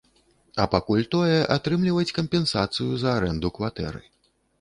[0.61, 4.01] А пакуль тое, атрымліваць кампенсацыю за арэнду кватэры.